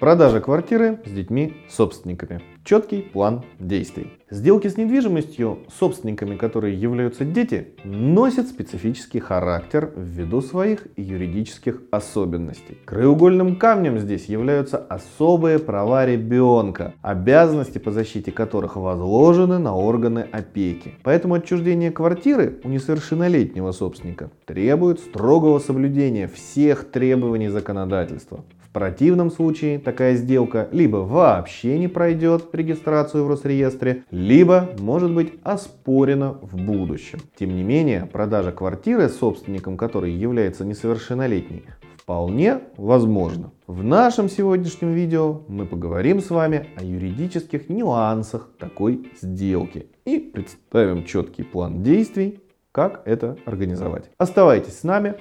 [0.00, 2.42] Продажа квартиры с детьми-собственниками.
[2.64, 4.10] Четкий план действий.
[4.28, 12.76] Сделки с недвижимостью собственниками, которые являются дети, носят специфический характер ввиду своих юридических особенностей.
[12.86, 20.94] Краеугольным камнем здесь являются особые права ребенка, обязанности по защите которых возложены на органы опеки.
[21.04, 28.44] Поэтому отчуждение квартиры у несовершеннолетнего собственника требует строгого соблюдения всех требований законодательства
[28.74, 36.32] противном случае такая сделка либо вообще не пройдет регистрацию в Росреестре, либо может быть оспорена
[36.42, 37.20] в будущем.
[37.38, 41.62] Тем не менее, продажа квартиры собственником которой является несовершеннолетний,
[41.96, 43.52] вполне возможно.
[43.68, 51.04] В нашем сегодняшнем видео мы поговорим с вами о юридических нюансах такой сделки и представим
[51.04, 52.40] четкий план действий,
[52.72, 54.10] как это организовать.
[54.18, 55.14] Оставайтесь с нами.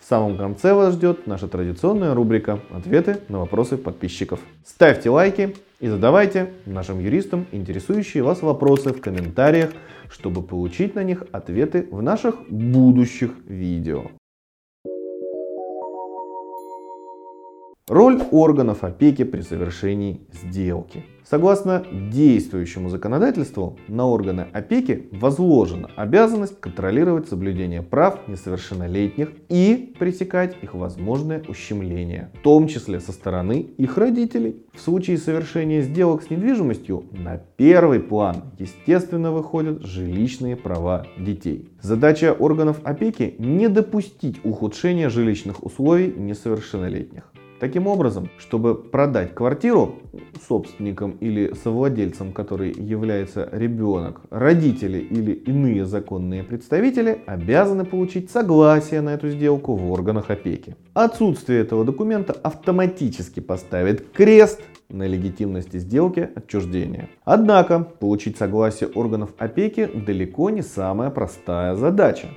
[0.00, 4.40] В самом конце вас ждет наша традиционная рубрика «Ответы на вопросы подписчиков».
[4.64, 9.70] Ставьте лайки и задавайте нашим юристам интересующие вас вопросы в комментариях,
[10.10, 14.10] чтобы получить на них ответы в наших будущих видео.
[17.90, 21.04] Роль органов опеки при совершении сделки.
[21.28, 30.74] Согласно действующему законодательству, на органы опеки возложена обязанность контролировать соблюдение прав несовершеннолетних и пресекать их
[30.74, 34.64] возможное ущемление, в том числе со стороны их родителей.
[34.72, 41.68] В случае совершения сделок с недвижимостью на первый план, естественно, выходят жилищные права детей.
[41.82, 47.24] Задача органов опеки не допустить ухудшения жилищных условий несовершеннолетних.
[47.60, 49.96] Таким образом, чтобы продать квартиру
[50.48, 59.10] собственникам или совладельцам, который является ребенок, родители или иные законные представители обязаны получить согласие на
[59.10, 60.74] эту сделку в органах опеки.
[60.94, 67.10] Отсутствие этого документа автоматически поставит крест на легитимности сделки отчуждения.
[67.24, 72.28] Однако, получить согласие органов опеки далеко не самая простая задача.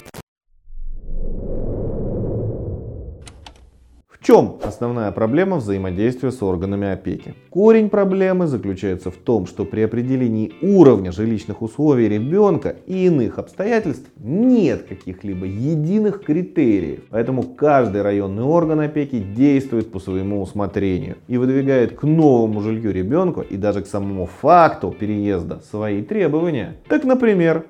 [4.23, 7.35] В чем основная проблема взаимодействия с органами опеки?
[7.49, 14.09] Корень проблемы заключается в том, что при определении уровня жилищных условий ребенка и иных обстоятельств
[14.17, 17.01] нет каких-либо единых критериев.
[17.09, 23.41] Поэтому каждый районный орган опеки действует по своему усмотрению и выдвигает к новому жилью ребенку
[23.41, 26.77] и даже к самому факту переезда свои требования.
[26.87, 27.65] Так, например,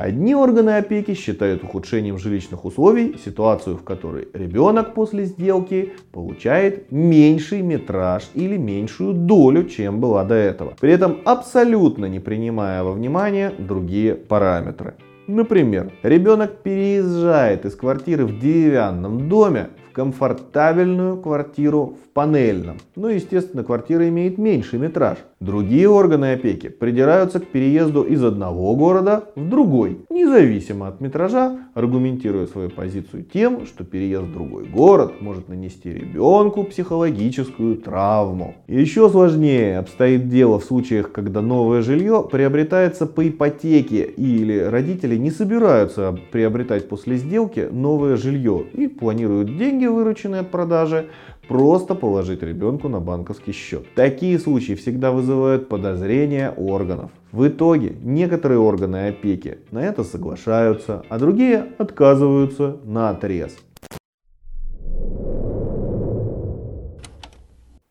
[0.00, 7.60] Одни органы опеки считают ухудшением жилищных условий ситуацию, в которой ребенок после сделки получает меньший
[7.60, 10.72] метраж или меньшую долю, чем была до этого.
[10.80, 14.94] При этом абсолютно не принимая во внимание другие параметры.
[15.26, 22.78] Например, ребенок переезжает из квартиры в деревянном доме комфортабельную квартиру в панельном.
[22.96, 25.18] Ну, естественно, квартира имеет меньший метраж.
[25.40, 32.46] Другие органы опеки придираются к переезду из одного города в другой, независимо от метража, аргументируя
[32.46, 38.54] свою позицию тем, что переезд в другой город может нанести ребенку психологическую травму.
[38.68, 45.30] еще сложнее обстоит дело в случаях, когда новое жилье приобретается по ипотеке или родители не
[45.30, 51.10] собираются приобретать после сделки новое жилье и планируют деньги, вырученные от продажи,
[51.48, 53.86] просто положить ребенку на банковский счет.
[53.94, 57.10] Такие случаи всегда вызывают подозрения органов.
[57.32, 63.56] В итоге некоторые органы опеки на это соглашаются, а другие отказываются на отрез.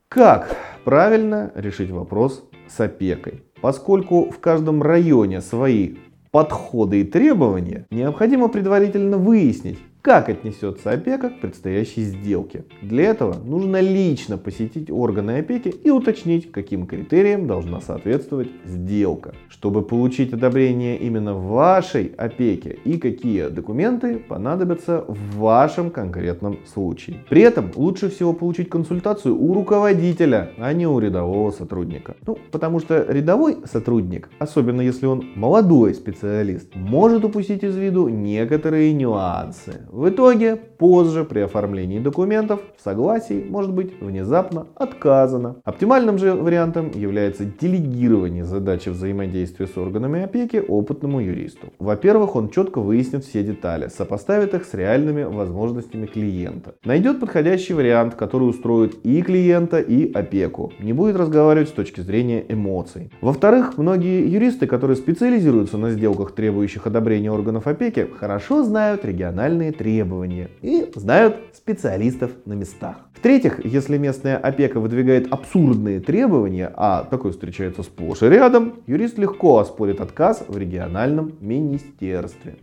[0.08, 3.44] Как правильно решить вопрос с опекой?
[3.60, 5.96] Поскольку в каждом районе свои
[6.30, 12.64] подходы и требования, необходимо предварительно выяснить, как отнесется опека к предстоящей сделке?
[12.80, 19.82] Для этого нужно лично посетить органы опеки и уточнить, каким критериям должна соответствовать сделка, чтобы
[19.82, 27.18] получить одобрение именно вашей опеки и какие документы понадобятся в вашем конкретном случае.
[27.28, 32.16] При этом лучше всего получить консультацию у руководителя, а не у рядового сотрудника.
[32.26, 38.94] Ну, потому что рядовой сотрудник, особенно если он молодой специалист, может упустить из виду некоторые
[38.94, 45.56] нюансы в итоге, позже при оформлении документов в согласии может быть внезапно отказано.
[45.64, 51.72] Оптимальным же вариантом является делегирование задачи взаимодействия с органами опеки опытному юристу.
[51.80, 56.76] Во-первых, он четко выяснит все детали, сопоставит их с реальными возможностями клиента.
[56.84, 60.72] Найдет подходящий вариант, который устроит и клиента, и опеку.
[60.78, 63.10] Не будет разговаривать с точки зрения эмоций.
[63.20, 70.50] Во-вторых, многие юристы, которые специализируются на сделках, требующих одобрения органов опеки, хорошо знают региональные требования
[70.60, 72.96] и знают специалистов на местах.
[73.14, 79.58] В-третьих, если местная опека выдвигает абсурдные требования, а такое встречается сплошь и рядом, юрист легко
[79.58, 82.56] оспорит отказ в региональном министерстве.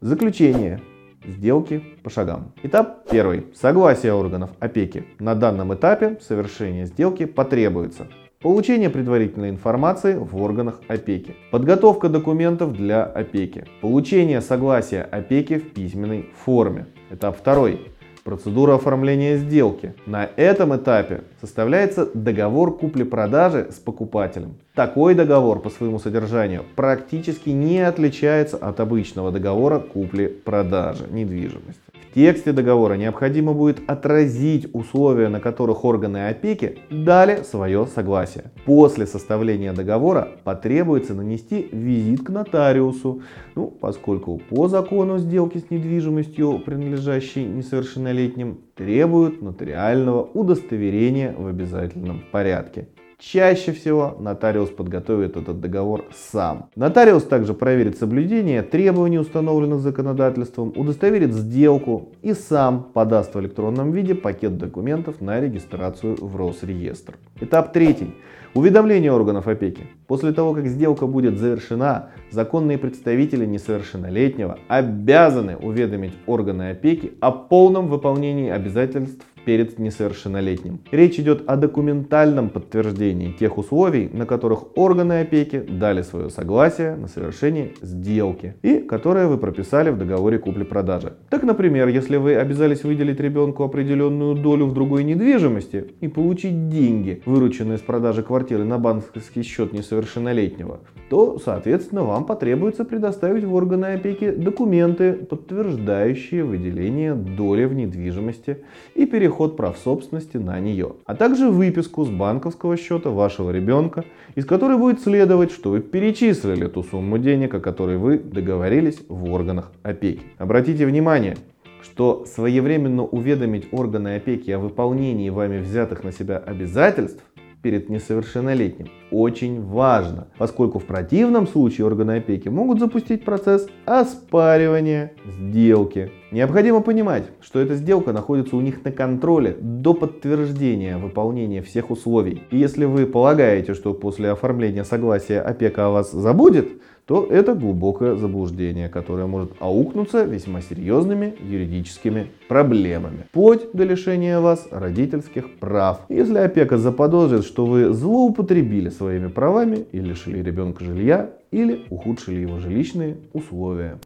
[0.00, 0.82] Заключение.
[1.26, 2.52] Сделки по шагам.
[2.62, 3.46] Этап первый.
[3.54, 5.04] Согласие органов опеки.
[5.18, 8.06] На данном этапе совершение сделки потребуется.
[8.40, 11.34] Получение предварительной информации в органах опеки.
[11.50, 13.64] Подготовка документов для опеки.
[13.80, 16.86] Получение согласия опеки в письменной форме.
[17.10, 17.90] Этап второй.
[18.22, 19.94] Процедура оформления сделки.
[20.06, 24.54] На этом этапе составляется договор купли-продажи с покупателем.
[24.72, 31.87] Такой договор по своему содержанию практически не отличается от обычного договора купли-продажи недвижимости.
[32.14, 38.44] Тексте договора необходимо будет отразить условия, на которых органы опеки дали свое согласие.
[38.64, 43.22] После составления договора потребуется нанести визит к нотариусу,
[43.54, 52.88] ну, поскольку по закону сделки с недвижимостью, принадлежащей несовершеннолетним, требуют нотариального удостоверения в обязательном порядке.
[53.20, 56.70] Чаще всего нотариус подготовит этот договор сам.
[56.76, 64.14] Нотариус также проверит соблюдение требований, установленных законодательством, удостоверит сделку и сам подаст в электронном виде
[64.14, 67.16] пакет документов на регистрацию в Росреестр.
[67.40, 68.14] Этап третий.
[68.54, 69.88] Уведомление органов опеки.
[70.06, 77.88] После того, как сделка будет завершена, законные представители несовершеннолетнего обязаны уведомить органы опеки о полном
[77.88, 80.80] выполнении обязательств перед несовершеннолетним.
[80.90, 87.08] Речь идет о документальном подтверждении тех условий, на которых органы опеки дали свое согласие на
[87.08, 91.14] совершение сделки и которые вы прописали в договоре купли-продажи.
[91.30, 97.22] Так, например, если вы обязались выделить ребенку определенную долю в другой недвижимости и получить деньги,
[97.24, 103.94] вырученные с продажи квартиры на банковский счет несовершеннолетнего, то, соответственно, вам потребуется предоставить в органы
[103.94, 108.58] опеки документы, подтверждающие выделение доли в недвижимости
[108.94, 114.04] и переход переход прав собственности на нее, а также выписку с банковского счета вашего ребенка,
[114.34, 119.30] из которой будет следовать, что вы перечислили ту сумму денег, о которой вы договорились в
[119.30, 120.22] органах опеки.
[120.38, 121.36] Обратите внимание,
[121.82, 127.22] что своевременно уведомить органы опеки о выполнении вами взятых на себя обязательств
[127.62, 136.10] перед несовершеннолетним очень важно, поскольку в противном случае органы опеки могут запустить процесс оспаривания сделки.
[136.30, 142.42] Необходимо понимать, что эта сделка находится у них на контроле до подтверждения выполнения всех условий.
[142.50, 146.68] И если вы полагаете, что после оформления согласия опека о вас забудет,
[147.06, 153.24] то это глубокое заблуждение, которое может аукнуться весьма серьезными юридическими проблемами.
[153.30, 156.00] Вплоть до лишения вас родительских прав.
[156.10, 162.58] Если опека заподозрит, что вы злоупотребили своими правами и лишили ребенка жилья или ухудшили его
[162.58, 163.98] жилищные условия.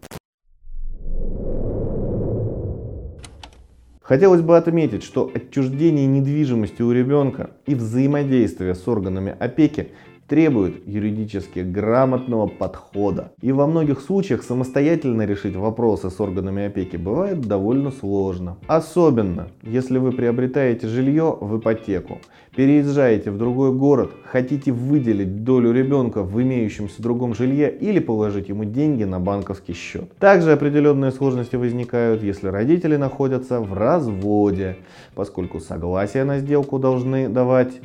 [4.03, 9.93] Хотелось бы отметить, что отчуждение недвижимости у ребенка и взаимодействие с органами опеки
[10.29, 13.33] требует юридически грамотного подхода.
[13.41, 18.57] И во многих случаях самостоятельно решить вопросы с органами опеки бывает довольно сложно.
[18.67, 22.19] Особенно, если вы приобретаете жилье в ипотеку,
[22.55, 28.65] переезжаете в другой город, хотите выделить долю ребенка в имеющемся другом жилье или положить ему
[28.65, 30.13] деньги на банковский счет.
[30.19, 34.77] Также определенные сложности возникают, если родители находятся в разводе,
[35.15, 37.81] поскольку согласие на сделку должны давать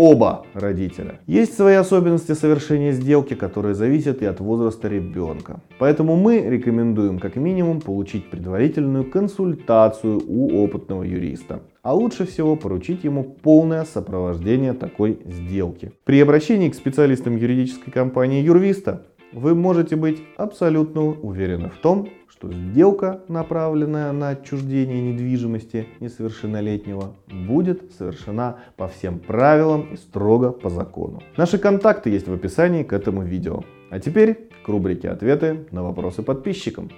[0.00, 1.20] оба родителя.
[1.26, 5.60] Есть свои особенности совершения сделки, которые зависят и от возраста ребенка.
[5.78, 11.60] Поэтому мы рекомендуем как минимум получить предварительную консультацию у опытного юриста.
[11.82, 15.92] А лучше всего поручить ему полное сопровождение такой сделки.
[16.04, 22.52] При обращении к специалистам юридической компании Юрвиста вы можете быть абсолютно уверены в том, что
[22.52, 31.22] сделка, направленная на отчуждение недвижимости несовершеннолетнего, будет совершена по всем правилам и строго по закону.
[31.36, 33.62] Наши контакты есть в описании к этому видео.
[33.90, 36.90] А теперь к рубрике «Ответы на вопросы подписчикам».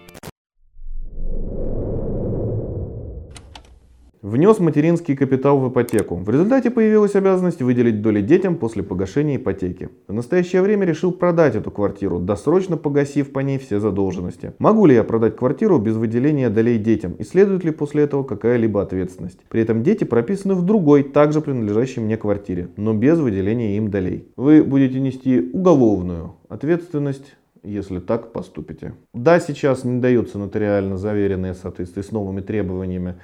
[4.23, 6.15] Внес материнский капитал в ипотеку.
[6.15, 9.89] В результате появилась обязанность выделить доли детям после погашения ипотеки.
[10.07, 14.53] В настоящее время решил продать эту квартиру, досрочно погасив по ней все задолженности.
[14.61, 17.15] Могу ли я продать квартиру без выделения долей детям?
[17.15, 19.41] И следует ли после этого какая-либо ответственность?
[19.49, 24.29] При этом дети прописаны в другой, также принадлежащей мне квартире, но без выделения им долей.
[24.37, 28.95] Вы будете нести уголовную ответственность если так поступите.
[29.13, 31.57] Да, сейчас не даются нотариально заверенные в
[32.03, 33.17] с новыми требованиями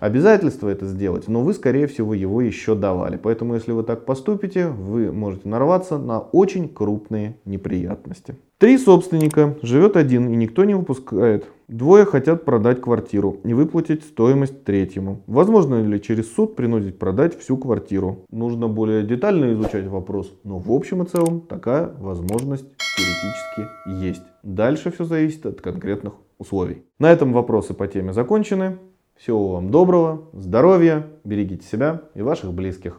[0.00, 3.16] обязательства это сделать, но вы, скорее всего, его еще давали.
[3.16, 8.36] Поэтому, если вы так поступите, вы можете нарваться на очень крупные неприятности.
[8.64, 11.44] Три собственника, живет один и никто не выпускает.
[11.68, 15.20] Двое хотят продать квартиру и выплатить стоимость третьему.
[15.26, 18.24] Возможно ли через суд принудить продать всю квартиру?
[18.30, 22.64] Нужно более детально изучать вопрос, но в общем и целом такая возможность
[22.96, 24.22] теоретически есть.
[24.42, 26.84] Дальше все зависит от конкретных условий.
[26.98, 28.78] На этом вопросы по теме закончены.
[29.14, 32.98] Всего вам доброго, здоровья, берегите себя и ваших близких.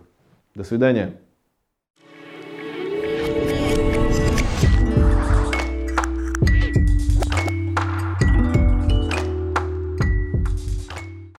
[0.54, 1.16] До свидания.